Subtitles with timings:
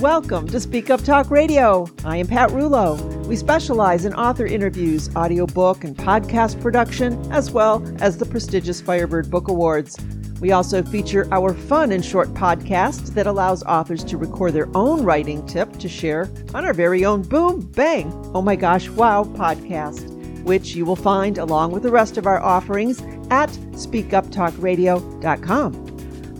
[0.00, 1.86] Welcome to Speak Up Talk Radio.
[2.06, 2.96] I am Pat Rullo.
[3.26, 9.30] We specialize in author interviews, audiobook, and podcast production, as well as the prestigious Firebird
[9.30, 9.98] Book Awards.
[10.40, 15.04] We also feature our fun and short podcast that allows authors to record their own
[15.04, 20.08] writing tip to share on our very own Boom Bang Oh My Gosh Wow podcast,
[20.44, 25.86] which you will find along with the rest of our offerings at speakuptalkradio.com.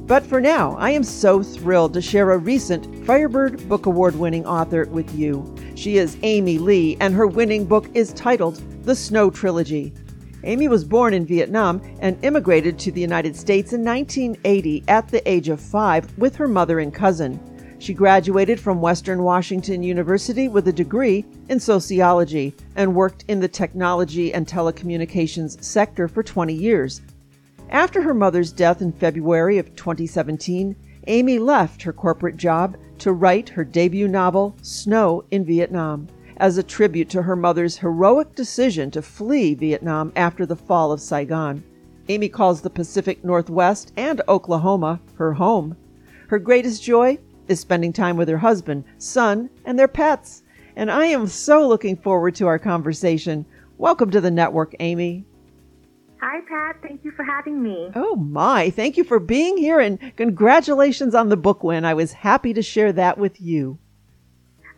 [0.06, 4.46] But for now, I am so thrilled to share a recent Firebird Book Award winning
[4.46, 5.52] author with you.
[5.74, 9.92] She is Amy Lee, and her winning book is titled The Snow Trilogy.
[10.44, 15.28] Amy was born in Vietnam and immigrated to the United States in 1980 at the
[15.28, 17.40] age of five with her mother and cousin.
[17.80, 23.48] She graduated from Western Washington University with a degree in sociology and worked in the
[23.48, 27.00] technology and telecommunications sector for 20 years.
[27.70, 33.48] After her mother's death in February of 2017, Amy left her corporate job to write
[33.48, 36.06] her debut novel, Snow in Vietnam,
[36.36, 41.00] as a tribute to her mother's heroic decision to flee Vietnam after the fall of
[41.00, 41.62] Saigon.
[42.08, 45.76] Amy calls the Pacific Northwest and Oklahoma her home.
[46.28, 50.42] Her greatest joy is spending time with her husband, son, and their pets.
[50.76, 53.46] And I am so looking forward to our conversation.
[53.78, 55.24] Welcome to the network, Amy.
[56.20, 56.76] Hi, Pat.
[56.82, 57.90] Thank you for having me.
[57.94, 58.68] Oh, my.
[58.70, 61.84] Thank you for being here and congratulations on the book win.
[61.84, 63.78] I was happy to share that with you.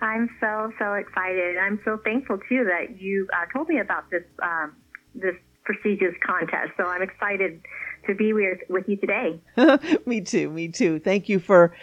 [0.01, 1.57] I'm so, so excited.
[1.59, 4.77] I'm so thankful, too, that you uh, told me about this, um,
[5.15, 5.35] this
[5.65, 6.73] prestigious contest.
[6.77, 7.61] So I'm excited
[8.07, 9.41] to be with, with you today.
[10.07, 10.49] me too.
[10.51, 10.99] Me too.
[11.01, 11.75] Thank you for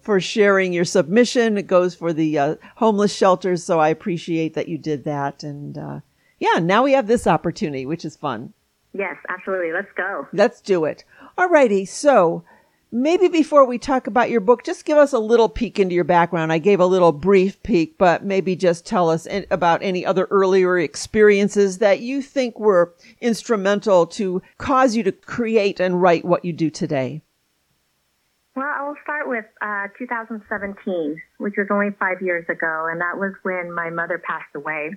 [0.00, 1.58] for sharing your submission.
[1.58, 5.42] It goes for the uh, homeless shelters, so I appreciate that you did that.
[5.42, 6.00] And uh,
[6.38, 8.54] yeah, now we have this opportunity, which is fun.
[8.92, 9.72] Yes, absolutely.
[9.72, 10.26] Let's go.
[10.32, 11.04] Let's do it.
[11.36, 11.84] All righty.
[11.84, 12.42] So
[12.90, 16.04] maybe before we talk about your book, just give us a little peek into your
[16.04, 16.52] background.
[16.52, 20.78] I gave a little brief peek, but maybe just tell us about any other earlier
[20.78, 26.52] experiences that you think were instrumental to cause you to create and write what you
[26.52, 27.22] do today.
[28.56, 33.32] Well, I'll start with uh, 2017, which was only five years ago, and that was
[33.44, 34.90] when my mother passed away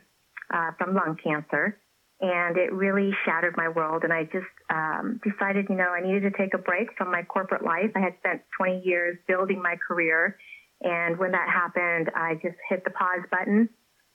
[0.51, 1.77] uh, from lung cancer
[2.21, 4.03] and it really shattered my world.
[4.03, 7.23] And I just um, decided, you know, I needed to take a break from my
[7.23, 7.91] corporate life.
[7.95, 10.37] I had spent 20 years building my career,
[10.81, 13.69] and when that happened, I just hit the pause button.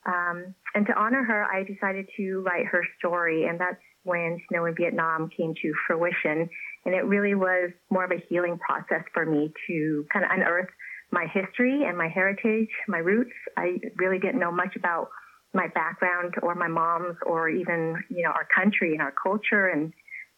[0.05, 4.65] Um, and to honor her, I decided to write her story, and that's when Snow
[4.65, 6.49] in Vietnam came to fruition.
[6.85, 10.69] And it really was more of a healing process for me to kind of unearth
[11.11, 13.33] my history and my heritage, my roots.
[13.57, 15.09] I really didn't know much about
[15.57, 19.91] my background or my mom's or even, you know, our country and our culture and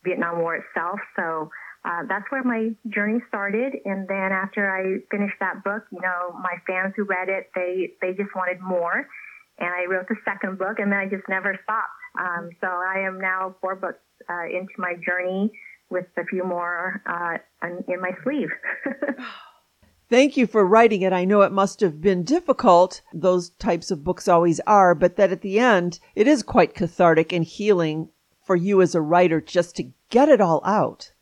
[0.05, 0.99] Vietnam War itself.
[1.15, 1.51] So
[1.83, 3.73] uh, that's where my journey started.
[3.83, 7.91] And then after I finished that book, you know, my fans who read it, they,
[8.01, 9.05] they just wanted more.
[9.59, 11.99] And I wrote the second book and then I just never stopped.
[12.19, 13.99] Um, so I am now four books
[14.29, 15.51] uh, into my journey
[15.89, 17.37] with a few more uh,
[17.87, 18.49] in my sleeve.
[20.09, 21.13] Thank you for writing it.
[21.13, 23.01] I know it must have been difficult.
[23.13, 27.31] Those types of books always are, but that at the end, it is quite cathartic
[27.31, 28.09] and healing
[28.43, 31.13] for you as a writer just to get it all out.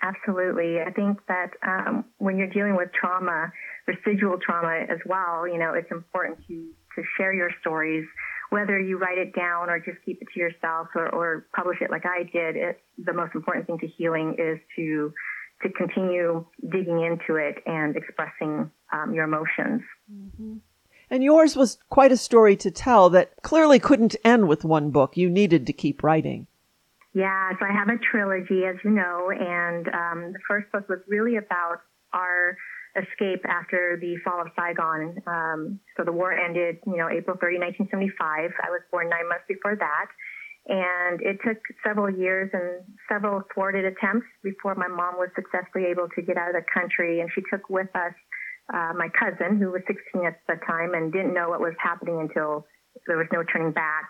[0.00, 0.80] Absolutely.
[0.80, 3.52] I think that um, when you're dealing with trauma,
[3.86, 8.06] residual trauma as well, you know, it's important to, to share your stories,
[8.48, 11.90] whether you write it down or just keep it to yourself or, or publish it
[11.90, 12.56] like I did.
[12.56, 15.12] It, the most important thing to healing is to
[15.62, 19.82] to continue digging into it and expressing um, your emotions.
[20.12, 20.56] Mm-hmm.
[21.10, 25.16] And yours was quite a story to tell that clearly couldn't end with one book.
[25.16, 26.46] You needed to keep writing.
[27.14, 31.00] Yeah, so I have a trilogy, as you know, and um, the first book was
[31.06, 31.82] really about
[32.14, 32.56] our
[32.96, 35.20] escape after the fall of Saigon.
[35.26, 38.50] Um, so the war ended, you know, April 30, 1975.
[38.62, 40.06] I was born nine months before that.
[40.68, 46.06] And it took several years and several thwarted attempts before my mom was successfully able
[46.14, 47.20] to get out of the country.
[47.20, 48.14] And she took with us
[48.72, 52.20] uh, my cousin, who was 16 at the time and didn't know what was happening
[52.20, 52.64] until
[53.06, 54.06] there was no turning back.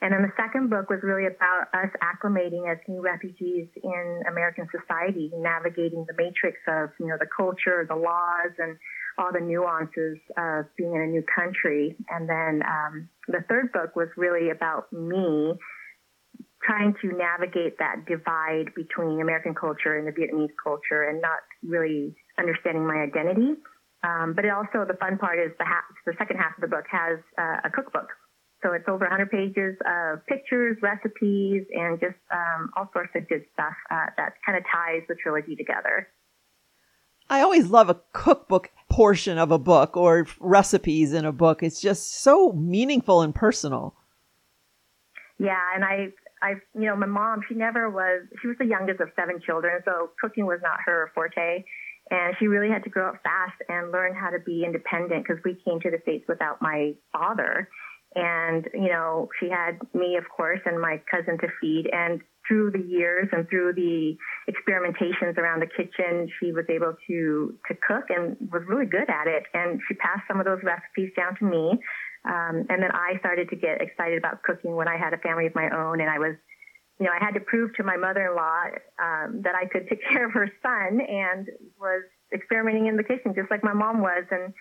[0.00, 4.68] And then the second book was really about us acclimating as new refugees in American
[4.70, 8.78] society, navigating the matrix of, you know, the culture, the laws, and
[9.18, 11.96] all the nuances of being in a new country.
[12.08, 15.54] And then um, the third book was really about me
[16.62, 22.14] trying to navigate that divide between American culture and the Vietnamese culture and not really
[22.38, 23.54] understanding my identity.
[24.02, 26.68] Um, but it also, the fun part is the, half, the second half of the
[26.68, 28.08] book has uh, a cookbook.
[28.62, 33.44] So it's over 100 pages of pictures, recipes, and just um, all sorts of good
[33.52, 36.08] stuff uh, that kind of ties the trilogy together.
[37.30, 41.62] I always love a cookbook portion of a book or recipes in a book.
[41.62, 43.94] It's just so meaningful and personal.
[45.38, 46.08] Yeah, and I,
[46.42, 48.22] I, you know, my mom, she never was.
[48.40, 51.64] She was the youngest of seven children, so cooking was not her forte,
[52.10, 55.42] and she really had to grow up fast and learn how to be independent because
[55.44, 57.68] we came to the states without my father,
[58.14, 62.70] and you know, she had me, of course, and my cousin to feed, and through
[62.70, 64.16] the years and through the
[64.50, 69.26] experimentations around the kitchen, she was able to to cook and was really good at
[69.26, 69.44] it.
[69.52, 71.78] And she passed some of those recipes down to me.
[72.28, 75.46] Um, and then I started to get excited about cooking when I had a family
[75.46, 76.36] of my own, and I was,
[77.00, 78.62] you know, I had to prove to my mother-in-law
[79.00, 81.48] um, that I could take care of her son, and
[81.80, 82.02] was
[82.32, 84.24] experimenting in the kitchen just like my mom was.
[84.30, 84.52] And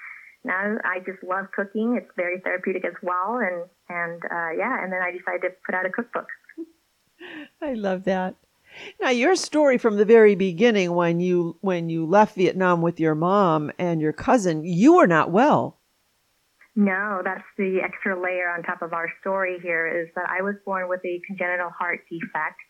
[0.45, 1.99] now I just love cooking.
[2.01, 4.81] It's very therapeutic as well, and and uh, yeah.
[4.81, 6.27] And then I decided to put out a cookbook.
[7.61, 8.35] I love that.
[9.01, 13.15] Now your story from the very beginning when you when you left Vietnam with your
[13.15, 15.76] mom and your cousin, you were not well.
[16.77, 20.53] No, that's the extra layer on top of our story here is that I was
[20.63, 22.61] born with a congenital heart defect.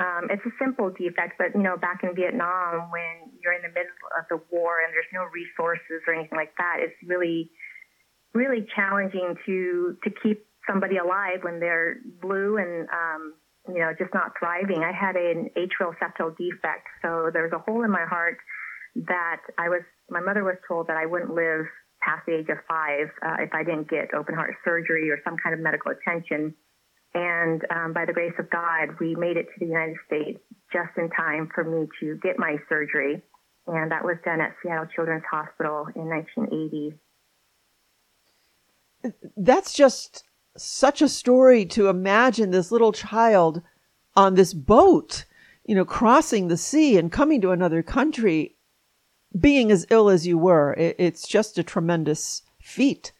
[0.00, 3.68] Um, it's a simple defect, but you know, back in Vietnam, when you're in the
[3.68, 7.50] middle of the war and there's no resources or anything like that, it's really,
[8.32, 13.34] really challenging to to keep somebody alive when they're blue and um,
[13.68, 14.80] you know, just not thriving.
[14.80, 18.38] I had an atrial septal defect, so there was a hole in my heart
[18.96, 19.82] that I was.
[20.08, 21.68] My mother was told that I wouldn't live
[22.02, 25.36] past the age of five uh, if I didn't get open heart surgery or some
[25.42, 26.54] kind of medical attention.
[27.12, 30.38] And um, by the grace of God, we made it to the United States
[30.72, 33.22] just in time for me to get my surgery.
[33.66, 36.94] And that was done at Seattle Children's Hospital in 1980.
[39.36, 40.24] That's just
[40.56, 43.62] such a story to imagine this little child
[44.14, 45.24] on this boat,
[45.64, 48.56] you know, crossing the sea and coming to another country,
[49.38, 50.74] being as ill as you were.
[50.74, 53.12] It, it's just a tremendous feat.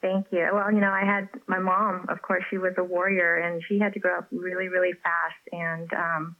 [0.00, 0.48] Thank you.
[0.52, 3.78] Well, you know, I had my mom, of course, she was a warrior and she
[3.78, 5.42] had to grow up really, really fast.
[5.50, 6.36] And, um,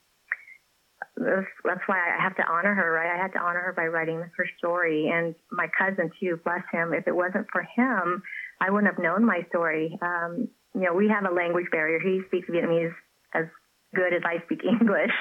[1.17, 3.13] that's, why I have to honor her, right?
[3.13, 5.11] I had to honor her by writing her story.
[5.13, 6.93] And my cousin, too, bless him.
[6.93, 8.23] If it wasn't for him,
[8.61, 9.99] I wouldn't have known my story.
[10.01, 11.99] Um, you know, we have a language barrier.
[11.99, 12.95] He speaks Vietnamese
[13.35, 13.47] as
[13.95, 15.13] good as I speak English.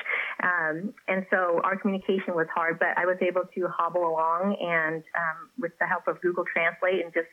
[0.44, 5.04] Um, and so our communication was hard, but I was able to hobble along and
[5.16, 7.32] um, with the help of Google Translate and just,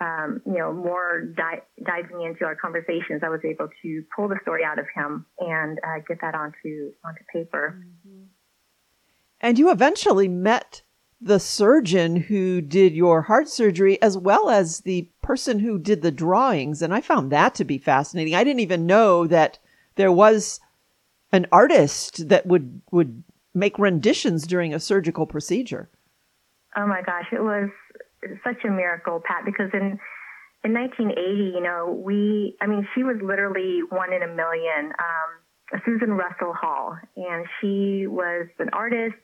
[0.00, 4.38] um, you know, more di- diving into our conversations, I was able to pull the
[4.42, 7.78] story out of him and uh, get that onto onto paper.
[7.78, 8.24] Mm-hmm.
[9.40, 10.82] And you eventually met
[11.20, 16.10] the surgeon who did your heart surgery as well as the person who did the
[16.10, 16.82] drawings.
[16.82, 18.34] And I found that to be fascinating.
[18.34, 19.58] I didn't even know that
[19.96, 20.60] there was
[21.32, 23.22] an artist that would, would
[23.54, 25.90] make renditions during a surgical procedure.
[26.76, 27.70] Oh my gosh, it was
[28.44, 29.98] such a miracle, Pat, because in
[30.64, 34.92] in 1980, you know, we, I mean, she was literally one in a million.
[34.96, 39.16] Um, Susan Russell Hall, and she was an artist.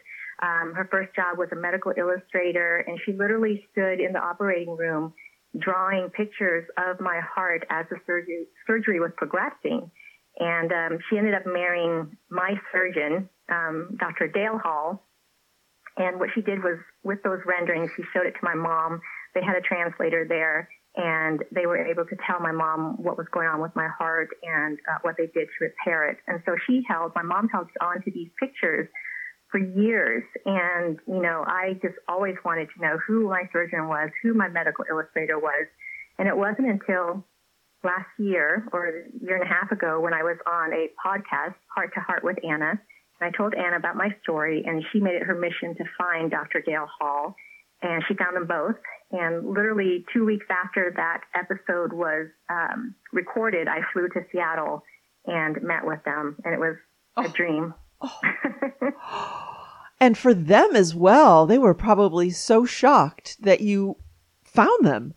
[0.43, 4.76] Um, her first job was a medical illustrator, and she literally stood in the operating
[4.76, 5.12] room
[5.59, 9.90] drawing pictures of my heart as the surgery, surgery was progressing.
[10.38, 14.28] And um, she ended up marrying my surgeon, um, Dr.
[14.28, 15.04] Dale Hall.
[15.97, 19.00] And what she did was, with those renderings, she showed it to my mom.
[19.35, 23.26] They had a translator there, and they were able to tell my mom what was
[23.33, 26.18] going on with my heart and uh, what they did to repair it.
[26.28, 28.88] And so she held, my mom held on to these pictures
[29.50, 30.23] for years.
[30.45, 34.49] And, you know, I just always wanted to know who my surgeon was, who my
[34.49, 35.66] medical illustrator was.
[36.18, 37.25] And it wasn't until
[37.85, 41.54] last year or a year and a half ago when I was on a podcast,
[41.75, 42.70] Heart to Heart with Anna.
[43.20, 46.30] And I told Anna about my story, and she made it her mission to find
[46.30, 46.62] Dr.
[46.64, 47.35] Dale Hall.
[47.82, 48.76] And she found them both.
[49.11, 54.82] And literally two weeks after that episode was um, recorded, I flew to Seattle
[55.26, 56.37] and met with them.
[56.44, 56.76] And it was
[57.16, 57.25] oh.
[57.25, 57.75] a dream.
[58.00, 59.54] Oh.
[60.00, 63.97] and for them as well, they were probably so shocked that you
[64.44, 65.14] found them.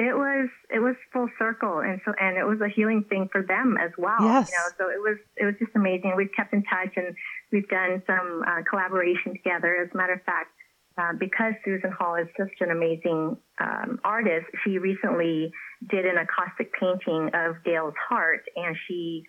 [0.00, 3.42] It was it was full circle, and so and it was a healing thing for
[3.42, 4.16] them as well.
[4.22, 4.48] Yes.
[4.48, 6.14] You know, so it was it was just amazing.
[6.16, 7.14] We've kept in touch, and
[7.52, 9.76] we've done some uh, collaboration together.
[9.76, 10.56] As a matter of fact,
[10.96, 15.52] uh, because Susan Hall is such an amazing um, artist, she recently
[15.90, 19.24] did an acoustic painting of Dale's heart, and she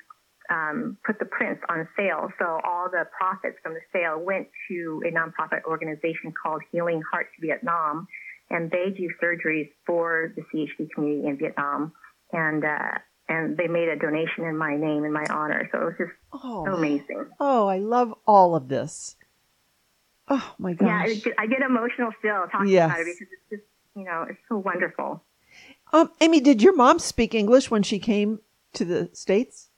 [0.50, 2.30] um, put the prints on sale.
[2.40, 7.32] So all the profits from the sale went to a nonprofit organization called Healing Hearts
[7.40, 8.08] Vietnam,
[8.52, 11.94] and they do surgeries for the CHD community in Vietnam.
[12.34, 15.70] And uh, and they made a donation in my name in my honor.
[15.72, 16.66] So it was just oh.
[16.66, 17.26] so amazing.
[17.40, 19.16] Oh, I love all of this.
[20.28, 21.26] Oh my gosh.
[21.26, 22.86] Yeah, I get emotional still talking yes.
[22.86, 23.64] about it because it's just,
[23.96, 25.24] you know, it's so wonderful.
[25.94, 28.40] Um, Amy, did your mom speak English when she came
[28.74, 29.70] to the States?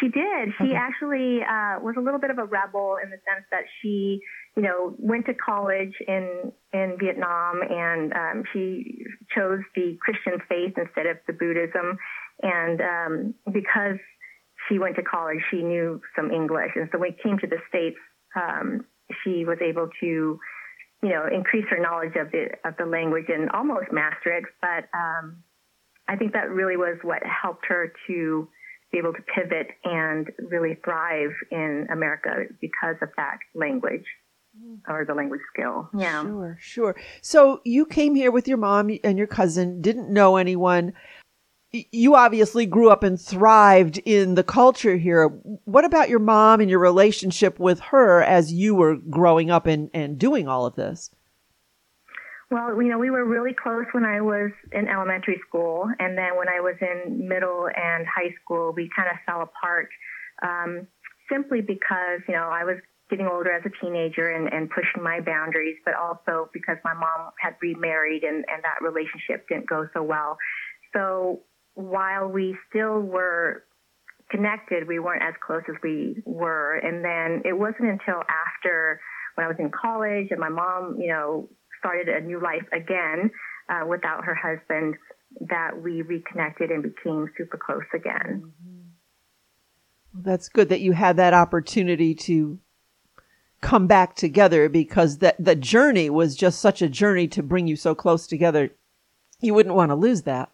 [0.00, 0.52] She did.
[0.58, 0.74] She okay.
[0.74, 4.20] actually uh, was a little bit of a rebel in the sense that she,
[4.56, 10.74] you know, went to college in in Vietnam and um, she chose the Christian faith
[10.78, 11.98] instead of the Buddhism.
[12.42, 13.98] And um, because
[14.68, 16.72] she went to college, she knew some English.
[16.74, 17.98] And so when it came to the States,
[18.34, 18.86] um,
[19.22, 23.50] she was able to, you know, increase her knowledge of the of the language and
[23.50, 24.44] almost master it.
[24.62, 25.42] But um,
[26.08, 28.48] I think that really was what helped her to
[28.90, 34.06] be able to pivot and really thrive in America because of that language
[34.88, 35.88] or the language skill.
[35.96, 36.22] Yeah.
[36.22, 36.96] Sure, sure.
[37.22, 40.92] So you came here with your mom and your cousin, didn't know anyone
[41.90, 45.28] you obviously grew up and thrived in the culture here.
[45.64, 49.90] What about your mom and your relationship with her as you were growing up and,
[49.92, 51.10] and doing all of this?
[52.50, 55.88] Well, you know, we were really close when I was in elementary school.
[55.98, 59.88] And then when I was in middle and high school, we kind of fell apart
[60.42, 60.86] um,
[61.30, 62.76] simply because, you know, I was
[63.08, 67.30] getting older as a teenager and, and pushing my boundaries, but also because my mom
[67.40, 70.36] had remarried and, and that relationship didn't go so well.
[70.92, 71.42] So
[71.74, 73.64] while we still were
[74.30, 76.76] connected, we weren't as close as we were.
[76.76, 79.00] And then it wasn't until after
[79.34, 81.48] when I was in college and my mom, you know,
[81.78, 83.30] started a new life again
[83.68, 84.96] uh, without her husband
[85.48, 88.42] that we reconnected and became super close again.
[88.42, 88.80] Mm-hmm.
[90.14, 92.58] Well, that's good that you had that opportunity to
[93.66, 97.74] come back together because that the journey was just such a journey to bring you
[97.74, 98.70] so close together.
[99.40, 100.50] You wouldn't want to lose that.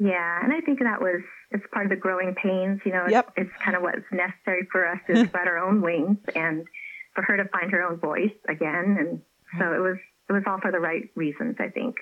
[0.00, 2.80] Yeah, and I think that was it's part of the growing pains.
[2.84, 3.32] You know, it's, yep.
[3.36, 6.66] it's kind of what's necessary for us to spread our own wings and
[7.14, 8.96] for her to find her own voice again.
[8.98, 9.22] And
[9.58, 9.96] so it was
[10.28, 11.94] it was all for the right reasons, I think.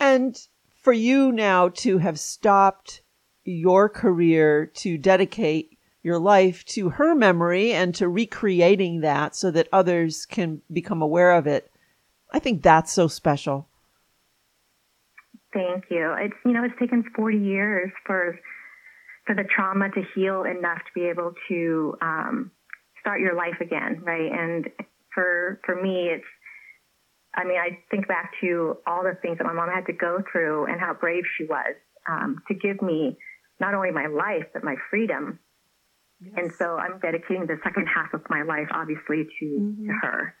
[0.00, 0.36] And
[0.82, 3.02] for you now to have stopped
[3.44, 5.71] your career to dedicate
[6.02, 11.32] your life to her memory and to recreating that so that others can become aware
[11.32, 11.70] of it.
[12.32, 13.68] I think that's so special.
[15.52, 16.14] Thank you.
[16.18, 18.38] It's you know it's taken 40 years for
[19.26, 22.50] for the trauma to heal enough to be able to um,
[23.00, 24.32] start your life again, right?
[24.32, 24.68] And
[25.14, 26.24] for for me, it's
[27.34, 30.22] I mean I think back to all the things that my mom had to go
[30.32, 31.74] through and how brave she was
[32.08, 33.16] um, to give me
[33.60, 35.38] not only my life but my freedom.
[36.24, 36.34] Yes.
[36.36, 39.86] And so I'm dedicating the second half of my life, obviously, to, mm-hmm.
[39.86, 40.34] to her.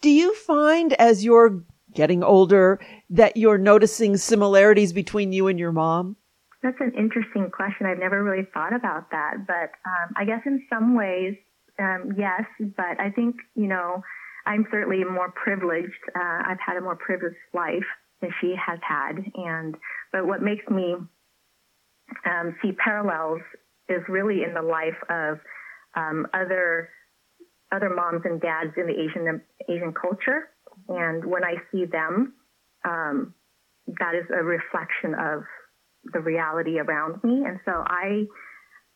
[0.00, 2.80] Do you find as you're getting older
[3.10, 6.16] that you're noticing similarities between you and your mom?
[6.62, 7.86] That's an interesting question.
[7.86, 11.34] I've never really thought about that, but um, I guess in some ways,
[11.78, 12.44] um, yes.
[12.58, 14.02] But I think you know,
[14.46, 15.92] I'm certainly more privileged.
[16.16, 17.84] Uh, I've had a more privileged life
[18.22, 19.76] than she has had, and
[20.10, 20.94] but what makes me
[22.24, 23.42] um, see parallels
[23.88, 25.38] is really in the life of
[25.94, 26.90] um, other
[27.72, 30.50] other moms and dads in the Asian Asian culture
[30.88, 32.34] and when I see them,
[32.84, 33.34] um,
[33.86, 35.42] that is a reflection of
[36.12, 37.44] the reality around me.
[37.46, 38.26] And so I,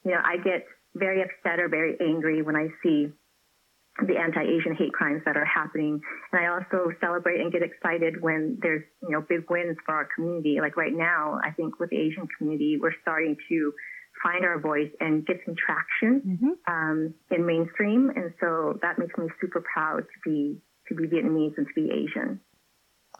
[0.04, 3.08] you know, I get very upset or very angry when I see
[4.06, 6.00] the anti-Asian hate crimes that are happening.
[6.32, 10.08] And I also celebrate and get excited when there's, you know, big wins for our
[10.14, 10.58] community.
[10.60, 13.72] Like right now, I think with the Asian community, we're starting to
[14.22, 16.72] find our voice and get some traction mm-hmm.
[16.72, 18.10] um, in mainstream.
[18.14, 21.90] And so that makes me super proud to be to be Vietnamese and to be
[21.90, 22.40] Asian.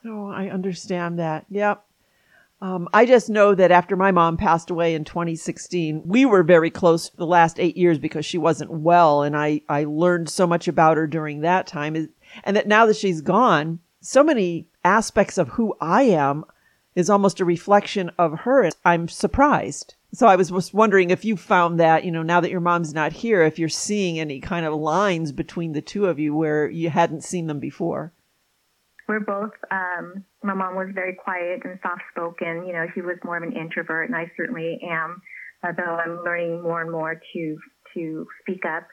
[0.06, 1.44] Oh, I understand that.
[1.50, 1.84] Yep.
[2.60, 6.70] Um, I just know that after my mom passed away in 2016, we were very
[6.70, 9.22] close the last eight years because she wasn't well.
[9.22, 11.94] And I, I learned so much about her during that time.
[12.42, 16.44] And that now that she's gone, so many aspects of who I am
[16.96, 18.68] is almost a reflection of her.
[18.84, 19.94] I'm surprised.
[20.12, 22.94] So I was just wondering if you found that, you know, now that your mom's
[22.94, 26.68] not here, if you're seeing any kind of lines between the two of you where
[26.68, 28.14] you hadn't seen them before.
[29.06, 32.66] We're both, um, my mom was very quiet and soft spoken.
[32.66, 35.20] You know, she was more of an introvert, and I certainly am,
[35.64, 37.58] although I'm learning more and more to,
[37.94, 38.86] to speak up.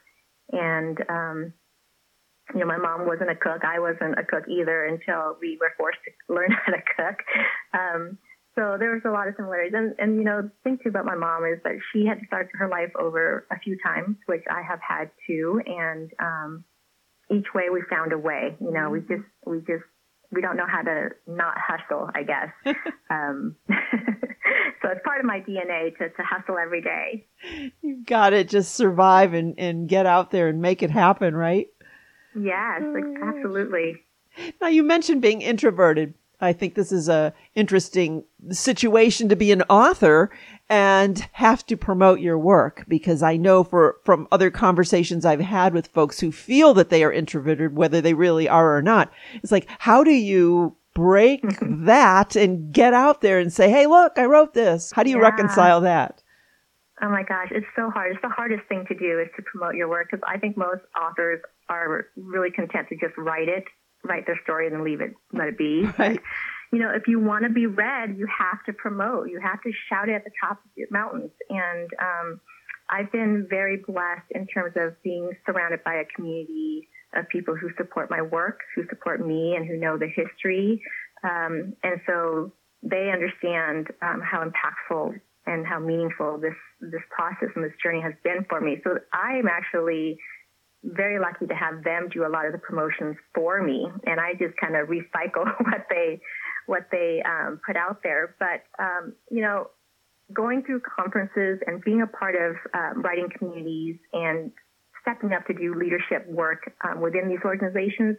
[0.51, 1.53] And, um,
[2.53, 3.63] you know, my mom wasn't a cook.
[3.63, 7.19] I wasn't a cook either until we were forced to learn how to cook.
[7.73, 8.17] Um,
[8.55, 9.73] so there was a lot of similarities.
[9.75, 12.25] And, and, you know, the thing too about my mom is that she had to
[12.25, 15.61] start her life over a few times, which I have had too.
[15.65, 16.63] And, um,
[17.29, 19.83] each way we found a way, you know, we just, we just,
[20.31, 22.49] we don't know how to not hustle, I guess.
[23.09, 27.25] um, so it's part of my DNA to, to hustle every day.
[27.81, 31.67] You've got to just survive and, and get out there and make it happen, right?
[32.39, 32.81] Yes,
[33.23, 34.03] absolutely.
[34.61, 36.13] Now you mentioned being introverted.
[36.41, 40.31] I think this is a interesting situation to be an author
[40.69, 45.73] and have to promote your work because I know for from other conversations I've had
[45.73, 49.11] with folks who feel that they are introverted whether they really are or not.
[49.35, 54.13] It's like how do you break that and get out there and say, "Hey, look,
[54.17, 55.29] I wrote this." How do you yeah.
[55.29, 56.23] reconcile that?
[57.01, 58.13] Oh my gosh, it's so hard.
[58.13, 60.81] It's the hardest thing to do is to promote your work because I think most
[60.99, 63.65] authors are really content to just write it
[64.05, 65.87] write their story and then leave it, let it be.
[65.97, 66.19] Right.
[66.19, 66.23] But,
[66.71, 69.29] you know, if you want to be read, you have to promote.
[69.29, 71.31] You have to shout it at the top of the mountains.
[71.49, 72.41] And um,
[72.89, 77.69] I've been very blessed in terms of being surrounded by a community of people who
[77.77, 80.81] support my work, who support me, and who know the history.
[81.23, 82.51] Um, and so
[82.83, 85.13] they understand um, how impactful
[85.47, 88.81] and how meaningful this this process and this journey has been for me.
[88.83, 90.17] So I am actually
[90.85, 94.33] very lucky to have them do a lot of the promotions for me, and I
[94.33, 96.21] just kind of recycle what they
[96.67, 98.35] what they um, put out there.
[98.39, 99.69] But um, you know,
[100.33, 104.51] going through conferences and being a part of um, writing communities and
[105.01, 108.17] stepping up to do leadership work um, within these organizations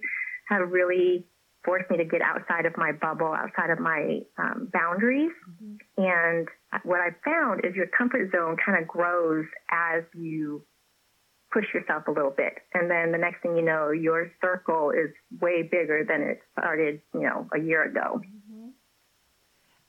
[0.49, 1.27] have really
[1.65, 5.33] forced me to get outside of my bubble, outside of my um, boundaries.
[5.51, 6.03] Mm-hmm.
[6.05, 6.49] And
[6.85, 10.63] what I found is your comfort zone kind of grows as you
[11.57, 12.55] push yourself a little bit.
[12.75, 15.11] And then the next thing you know, your circle is
[15.41, 18.21] way bigger than it started, you know, a year ago.
[18.21, 18.69] Mm-hmm.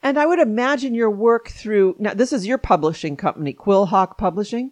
[0.01, 4.71] And I would imagine your work through now this is your publishing company, Quillhawk Publishing.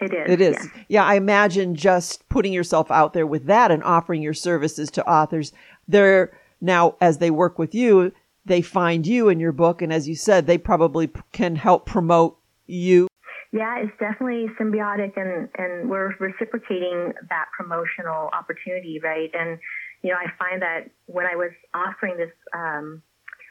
[0.00, 0.30] It is.
[0.30, 0.56] It is.
[0.56, 0.82] Yeah.
[0.88, 5.08] yeah, I imagine just putting yourself out there with that and offering your services to
[5.08, 5.52] authors.
[5.86, 8.12] They're now as they work with you,
[8.44, 12.36] they find you in your book and as you said, they probably can help promote
[12.66, 13.08] you
[13.52, 19.30] yeah, it's definitely symbiotic and, and we're reciprocating that promotional opportunity, right?
[19.34, 19.58] And,
[20.02, 23.02] you know, I find that when I was offering this, um,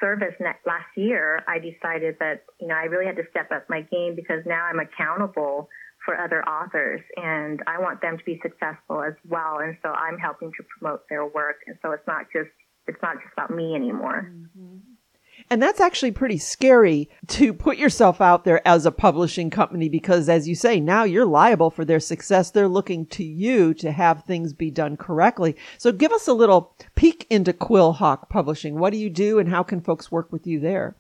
[0.01, 0.33] service
[0.65, 4.15] last year, I decided that, you know, I really had to step up my game
[4.15, 5.69] because now I'm accountable
[6.03, 9.59] for other authors and I want them to be successful as well.
[9.59, 11.57] And so I'm helping to promote their work.
[11.67, 12.49] And so it's not just,
[12.87, 14.33] it's not just about me anymore.
[14.33, 14.77] Mm-hmm.
[15.49, 20.29] And that's actually pretty scary to put yourself out there as a publishing company because,
[20.29, 22.51] as you say, now you're liable for their success.
[22.51, 25.55] They're looking to you to have things be done correctly.
[25.77, 28.79] So give us a little peek into Quillhawk Publishing.
[28.79, 30.95] What do you do and how can folks work with you there?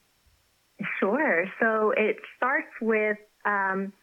[0.99, 1.45] Sure.
[1.59, 3.93] So it starts with, um,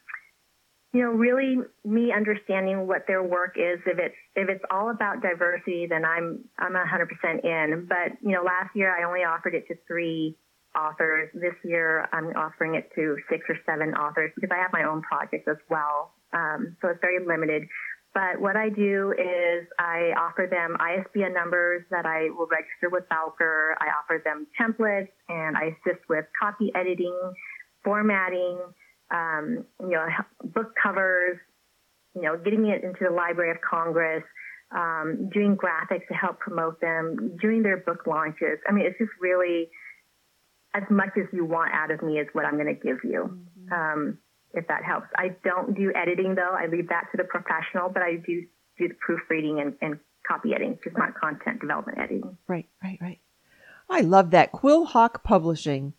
[0.92, 3.78] you know, really me understanding what their work is.
[3.86, 7.86] If it's if it's all about diversity, then I'm I'm 100% in.
[7.88, 10.36] But you know, last year I only offered it to three
[10.76, 11.28] authors.
[11.34, 15.02] This year I'm offering it to six or seven authors because I have my own
[15.02, 16.12] projects as well.
[16.32, 17.68] Um, so it's very limited.
[18.14, 23.04] But what I do is I offer them ISBN numbers that I will register with
[23.10, 23.76] Bowker.
[23.78, 27.16] I offer them templates and I assist with copy editing,
[27.84, 28.58] formatting
[29.10, 30.06] um, you know,
[30.44, 31.38] book covers,
[32.14, 34.22] you know, getting it into the Library of Congress,
[34.74, 38.58] um, doing graphics to help promote them, doing their book launches.
[38.68, 39.68] I mean, it's just really
[40.74, 43.40] as much as you want out of me is what I'm going to give you.
[43.58, 43.72] Mm-hmm.
[43.72, 44.18] Um,
[44.54, 45.08] if that helps.
[45.16, 46.54] I don't do editing though.
[46.58, 48.44] I leave that to the professional, but I do
[48.78, 51.08] do the proofreading and, and copy editing, just right.
[51.08, 52.36] not content development editing.
[52.46, 53.20] Right, right, right.
[53.90, 54.52] I love that.
[54.52, 55.94] Quillhawk Publishing.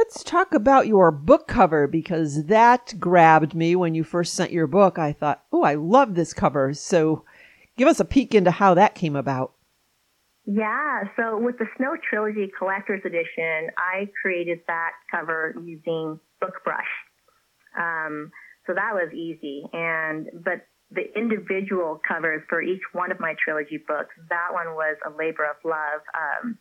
[0.00, 4.66] Let's talk about your book cover because that grabbed me when you first sent your
[4.66, 4.98] book.
[4.98, 6.72] I thought, oh, I love this cover.
[6.72, 7.26] So
[7.76, 9.52] give us a peek into how that came about.
[10.46, 16.80] Yeah, so with the Snow Trilogy Collector's Edition, I created that cover using BookBrush.
[17.78, 18.32] Um,
[18.66, 19.64] so that was easy.
[19.74, 24.96] And but the individual covers for each one of my trilogy books, that one was
[25.06, 26.00] a labor of love.
[26.16, 26.56] Um,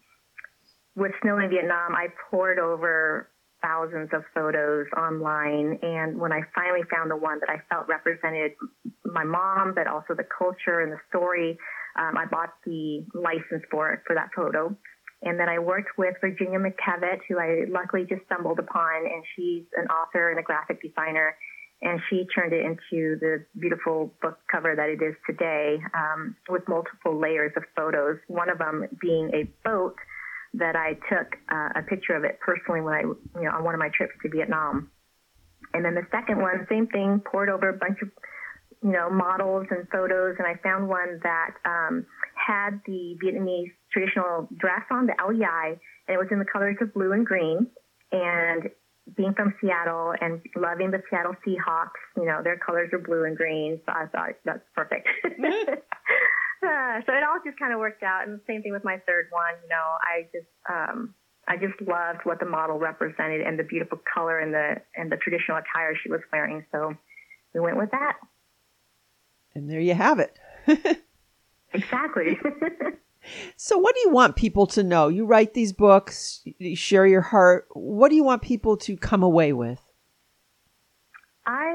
[0.99, 3.29] with Snow in Vietnam, I pored over
[3.61, 5.79] thousands of photos online.
[5.81, 8.51] And when I finally found the one that I felt represented
[9.05, 11.57] my mom, but also the culture and the story,
[11.97, 14.75] um, I bought the license for it for that photo.
[15.21, 19.63] And then I worked with Virginia McKevitt, who I luckily just stumbled upon, and she's
[19.75, 21.35] an author and a graphic designer.
[21.81, 26.67] And she turned it into the beautiful book cover that it is today, um, with
[26.67, 28.17] multiple layers of photos.
[28.27, 29.95] One of them being a boat
[30.53, 33.75] that I took uh, a picture of it personally when I, you know, on one
[33.75, 34.89] of my trips to Vietnam.
[35.73, 38.09] And then the second one, same thing, pored over a bunch of,
[38.83, 44.47] you know, models and photos, and I found one that um, had the Vietnamese traditional
[44.57, 47.67] dress on, the áo dài, and it was in the colors of blue and green.
[48.11, 48.69] And
[49.15, 53.37] being from Seattle and loving the Seattle Seahawks, you know, their colors are blue and
[53.37, 55.07] green, so I thought that's perfect.
[57.05, 59.27] So it all just kind of worked out, and the same thing with my third
[59.31, 59.53] one.
[59.63, 61.13] You know, I just um,
[61.47, 65.17] I just loved what the model represented and the beautiful color and the and the
[65.17, 66.65] traditional attire she was wearing.
[66.71, 66.95] So
[67.53, 68.17] we went with that.
[69.55, 70.37] And there you have it.
[71.73, 72.37] exactly.
[73.55, 75.07] so what do you want people to know?
[75.07, 77.67] You write these books, you share your heart.
[77.71, 79.81] What do you want people to come away with?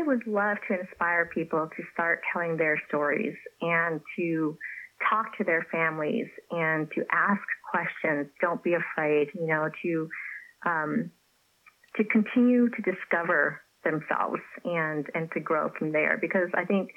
[0.06, 4.58] Would love to inspire people to start telling their stories and to
[5.08, 7.40] talk to their families and to ask
[7.70, 8.28] questions.
[8.40, 10.08] Don't be afraid, you know, to
[10.66, 11.10] um,
[11.96, 16.18] to continue to discover themselves and and to grow from there.
[16.20, 16.90] Because I think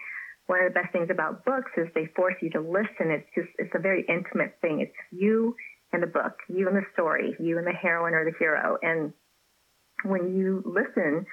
[0.48, 3.12] one of the best things about books is they force you to listen.
[3.12, 4.82] It's just it's a very intimate thing.
[4.82, 5.56] It's you
[5.94, 8.78] and the book, you and the story, you and the heroine or the hero.
[8.82, 9.14] And
[10.04, 11.26] when you listen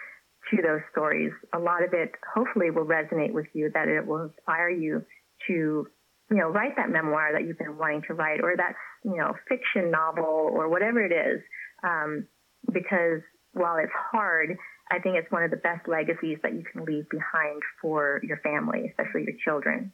[0.50, 4.24] to those stories, a lot of it hopefully will resonate with you, that it will
[4.24, 5.04] inspire you
[5.46, 5.86] to
[6.30, 9.34] you know, write that memoir that you've been wanting to write or that, you know,
[9.48, 11.40] fiction novel or whatever it is.
[11.82, 12.26] Um,
[12.72, 13.20] because
[13.52, 14.56] while it's hard,
[14.90, 18.38] I think it's one of the best legacies that you can leave behind for your
[18.38, 19.92] family, especially your children.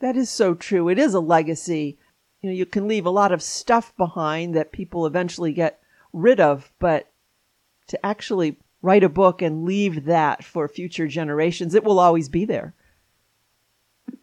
[0.00, 0.88] That is so true.
[0.88, 1.98] It is a legacy.
[2.40, 5.80] You know, you can leave a lot of stuff behind that people eventually get
[6.12, 7.10] rid of, but
[7.88, 12.44] to actually write a book and leave that for future generations, it will always be
[12.44, 12.74] there.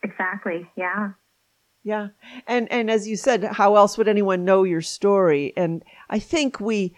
[0.03, 0.69] Exactly.
[0.75, 1.11] Yeah.
[1.83, 2.07] Yeah.
[2.47, 5.53] And and as you said, how else would anyone know your story?
[5.55, 6.95] And I think we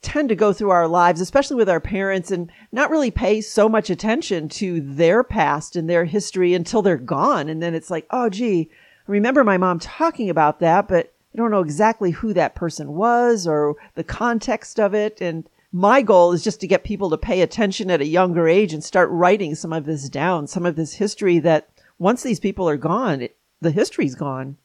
[0.00, 3.68] tend to go through our lives, especially with our parents, and not really pay so
[3.68, 7.48] much attention to their past and their history until they're gone.
[7.48, 8.70] And then it's like, oh, gee,
[9.08, 12.92] I remember my mom talking about that, but I don't know exactly who that person
[12.92, 15.20] was or the context of it.
[15.20, 18.72] And my goal is just to get people to pay attention at a younger age
[18.72, 22.68] and start writing some of this down, some of this history that once these people
[22.68, 24.56] are gone, it, the history's gone.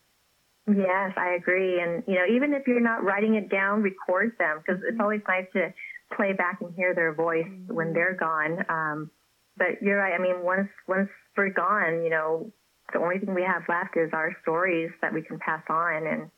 [0.67, 1.82] Yes, I agree.
[1.82, 5.02] And, you know, even if you're not writing it down, record them because it's mm-hmm.
[5.02, 5.74] always nice to
[6.15, 7.74] play back and hear their voice mm-hmm.
[7.74, 8.63] when they're gone.
[8.69, 9.10] Um,
[9.58, 10.13] but you're right.
[10.13, 12.52] I mean, once, once we're gone, you know,
[12.93, 16.06] the only thing we have left is our stories that we can pass on.
[16.06, 16.30] And,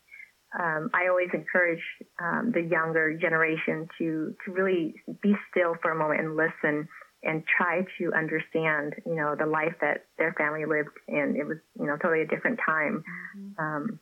[0.58, 1.82] um, I always encourage
[2.22, 6.88] um, the younger generation to, to really be still for a moment and listen
[7.24, 11.36] and try to understand, you know, the life that their family lived in.
[11.40, 13.04] It was, you know, totally a different time.
[13.38, 13.64] Mm-hmm.
[13.64, 14.00] Um,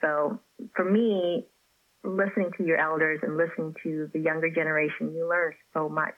[0.00, 0.38] so
[0.76, 1.46] for me,
[2.04, 6.14] listening to your elders and listening to the younger generation, you learn so much.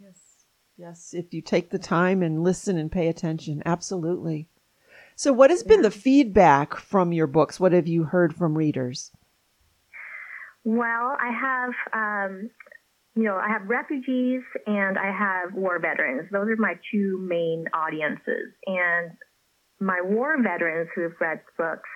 [0.00, 0.20] Yes.
[0.78, 1.10] Yes.
[1.12, 3.62] If you take the time and listen and pay attention.
[3.66, 4.48] Absolutely.
[5.16, 5.68] So what has yeah.
[5.68, 7.60] been the feedback from your books?
[7.60, 9.10] What have you heard from readers?
[10.64, 12.50] Well, I have um,
[13.14, 16.28] you know, I have refugees and I have war veterans.
[16.32, 18.52] Those are my two main audiences.
[18.66, 19.12] And
[19.80, 21.88] my war veterans who've read books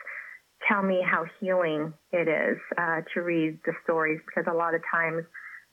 [0.69, 4.83] tell me how healing it is uh, to read the stories because a lot of
[4.91, 5.25] times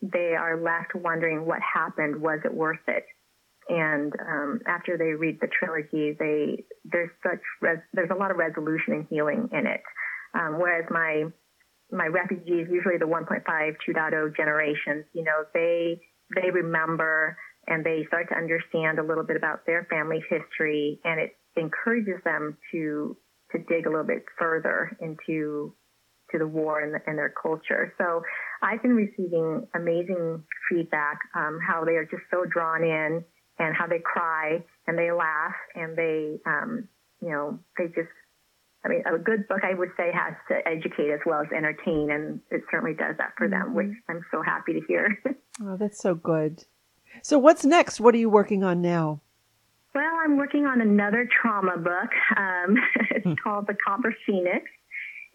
[0.02, 2.22] they are left wondering what happened.
[2.22, 3.06] Was it worth it?
[3.70, 8.38] And um, after they read the trilogy, they there's such res- there's a lot of
[8.38, 9.82] resolution and healing in it.
[10.34, 11.26] Um, whereas my
[11.92, 16.02] my refugees, usually the 1.5, 2.0 generations, you know, they
[16.36, 21.20] they remember and they start to understand a little bit about their family history, and
[21.20, 23.16] it encourages them to
[23.52, 25.74] to dig a little bit further into
[26.32, 27.94] to the war and, the, and their culture.
[27.98, 28.24] So
[28.62, 33.24] I've been receiving amazing feedback, um, how they are just so drawn in,
[33.60, 36.88] and how they cry and they laugh and they, um,
[37.22, 38.10] you know, they just
[38.86, 42.12] I mean, a good book, I would say, has to educate as well as entertain,
[42.12, 44.12] and it certainly does that for them, which mm-hmm.
[44.12, 45.18] I'm so happy to hear.
[45.64, 46.66] oh, that's so good.
[47.22, 48.02] So, what's next?
[48.02, 49.22] What are you working on now?
[49.96, 52.10] Well, I'm working on another trauma book.
[52.36, 52.76] Um,
[53.12, 53.34] it's hmm.
[53.42, 54.66] called The Copper Phoenix.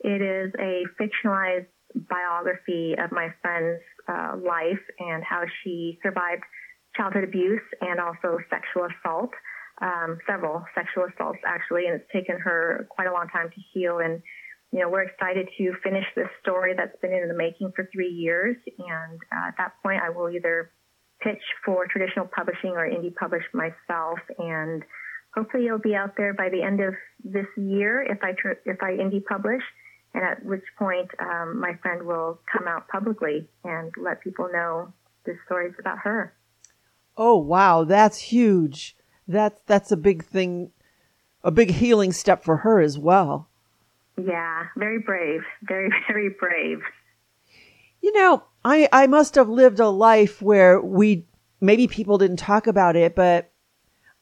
[0.01, 6.43] It is a fictionalized biography of my friend's uh, life and how she survived
[6.99, 9.31] childhood abuse and also sexual assault
[9.81, 13.99] um, several sexual assaults actually, and it's taken her quite a long time to heal.
[13.99, 14.23] And
[14.73, 18.11] you know, we're excited to finish this story that's been in the making for three
[18.11, 18.57] years.
[18.79, 20.73] And uh, at that point, I will either
[21.23, 24.19] pitch for traditional publishing or indie publish myself.
[24.39, 24.83] And
[25.35, 28.83] hopefully, it'll be out there by the end of this year if I tr- if
[28.83, 29.63] I indie publish.
[30.15, 34.93] And at which point, um, my friend will come out publicly and let people know
[35.25, 36.33] this story is about her.
[37.19, 38.97] Oh wow, that's huge.
[39.27, 40.71] That's that's a big thing,
[41.43, 43.49] a big healing step for her as well.
[44.17, 46.81] Yeah, very brave, very very brave.
[48.01, 51.27] You know, I I must have lived a life where we
[51.61, 53.51] maybe people didn't talk about it, but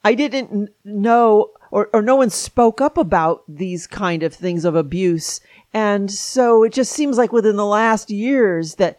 [0.03, 4.75] I didn't know or, or no one spoke up about these kind of things of
[4.75, 5.41] abuse.
[5.75, 8.99] And so it just seems like within the last years that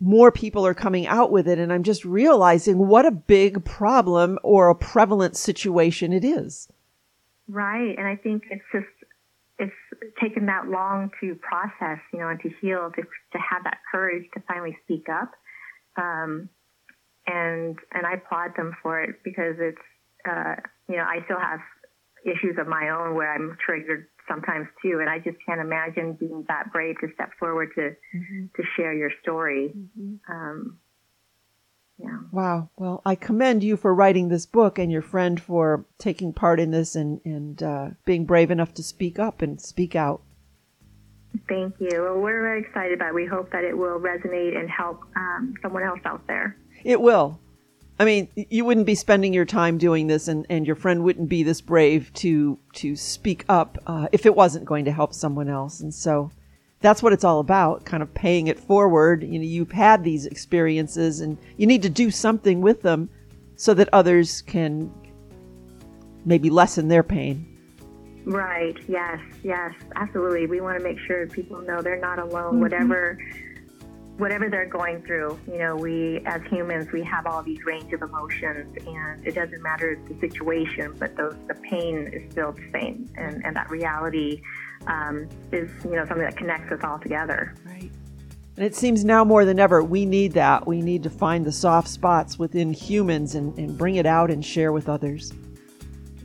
[0.00, 1.58] more people are coming out with it.
[1.58, 6.68] And I'm just realizing what a big problem or a prevalent situation it is.
[7.48, 7.96] Right.
[7.96, 8.86] And I think it's just,
[9.58, 9.72] it's
[10.20, 14.24] taken that long to process, you know, and to heal, to, to have that courage
[14.34, 15.32] to finally speak up.
[15.96, 16.50] Um,
[17.26, 19.78] and, and I applaud them for it because it's,
[20.28, 20.56] uh,
[20.88, 21.60] you know, I still have
[22.24, 24.98] issues of my own where I'm triggered sometimes too.
[25.00, 27.80] And I just can't imagine being that brave to step forward to
[28.16, 28.46] mm-hmm.
[28.54, 29.72] to share your story.
[29.76, 30.32] Mm-hmm.
[30.32, 30.78] Um,
[31.98, 32.18] yeah.
[32.30, 32.68] Wow.
[32.76, 36.70] Well, I commend you for writing this book and your friend for taking part in
[36.70, 40.22] this and and uh, being brave enough to speak up and speak out.
[41.48, 42.02] Thank you.
[42.02, 43.14] Well, we're very excited about it.
[43.14, 46.56] We hope that it will resonate and help um, someone else out there.
[46.84, 47.40] It will.
[47.98, 51.28] I mean, you wouldn't be spending your time doing this, and, and your friend wouldn't
[51.30, 55.48] be this brave to to speak up uh, if it wasn't going to help someone
[55.48, 55.80] else.
[55.80, 56.30] And so,
[56.80, 59.22] that's what it's all about, kind of paying it forward.
[59.22, 63.08] You know, you've had these experiences, and you need to do something with them
[63.56, 64.92] so that others can
[66.26, 67.46] maybe lessen their pain.
[68.26, 68.76] Right.
[68.88, 69.20] Yes.
[69.42, 69.72] Yes.
[69.94, 70.46] Absolutely.
[70.46, 72.54] We want to make sure people know they're not alone.
[72.54, 72.60] Mm-hmm.
[72.60, 73.18] Whatever
[74.18, 78.02] whatever they're going through, you know, we as humans we have all these range of
[78.02, 83.08] emotions, and it doesn't matter the situation, but those the pain is still the same,
[83.16, 84.42] and and that reality
[84.86, 87.54] um, is you know something that connects us all together.
[87.64, 87.90] Right.
[88.56, 90.66] And it seems now more than ever we need that.
[90.66, 94.42] We need to find the soft spots within humans and, and bring it out and
[94.42, 95.34] share with others.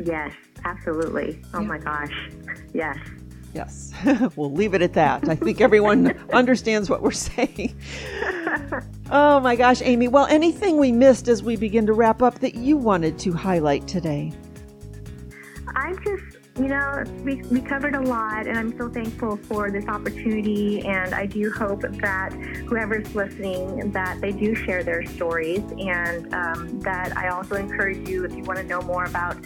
[0.04, 0.32] Yes,
[0.64, 1.42] absolutely.
[1.54, 1.68] Oh yeah.
[1.68, 2.30] my gosh.
[2.74, 2.98] Yes.
[3.54, 3.92] Yes,
[4.36, 5.28] we'll leave it at that.
[5.28, 7.76] I think everyone understands what we're saying.
[9.12, 10.08] oh my gosh, Amy.
[10.08, 13.88] Well, anything we missed as we begin to wrap up that you wanted to highlight
[13.88, 14.32] today?
[15.76, 19.86] I just, you know, we, we covered a lot, and I'm so thankful for this
[19.88, 20.82] opportunity.
[20.86, 22.34] And I do hope that
[22.68, 28.24] whoever's listening, that they do share their stories, and um, that I also encourage you
[28.24, 29.38] if you want to know more about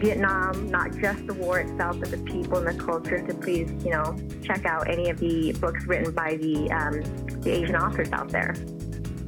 [0.00, 3.90] Vietnam, not just the war itself, but the people and the culture, to please, you
[3.90, 7.02] know, check out any of the books written by the, um,
[7.42, 8.54] the Asian authors out there.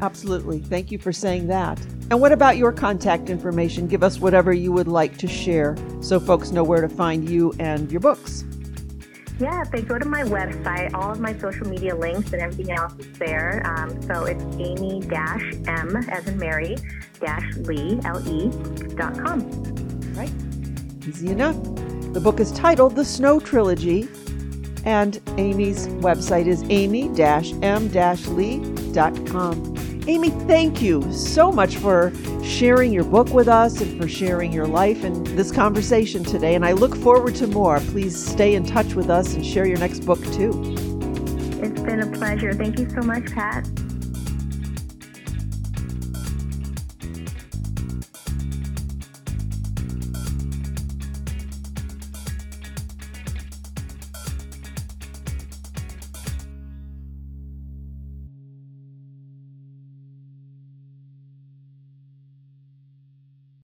[0.00, 0.58] Absolutely.
[0.58, 1.78] Thank you for saying that.
[2.10, 3.86] And what about your contact information?
[3.86, 7.54] Give us whatever you would like to share so folks know where to find you
[7.58, 8.44] and your books.
[9.38, 12.72] Yeah, if they go to my website, all of my social media links and everything
[12.72, 13.62] else is there.
[13.64, 16.76] Um, so it's amy-m, as in Mary,
[17.20, 18.50] dash lee, L-E,
[18.94, 19.81] dot com.
[21.06, 21.56] Easy enough.
[22.12, 24.08] The book is titled The Snow Trilogy,
[24.84, 27.12] and Amy's website is amy-m-lee.com.
[30.08, 32.12] Amy, thank you so much for
[32.42, 36.56] sharing your book with us and for sharing your life and this conversation today.
[36.56, 37.78] And I look forward to more.
[37.78, 40.50] Please stay in touch with us and share your next book too.
[41.62, 42.52] It's been a pleasure.
[42.52, 43.68] Thank you so much, Pat.